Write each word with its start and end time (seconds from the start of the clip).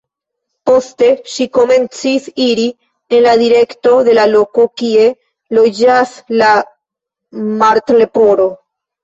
Poste 0.67 1.09
ŝi 1.33 1.45
komencis 1.57 2.25
iri 2.45 2.65
en 3.17 3.21
la 3.25 3.33
direkto 3.41 3.93
de 4.09 4.17
la 4.19 4.25
loko 4.31 4.65
kie 4.83 5.05
loĝas 5.59 6.17
la 6.41 6.51
Martleporo. 7.63 8.51